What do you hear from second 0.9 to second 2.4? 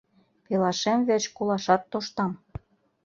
верч колашат тоштам!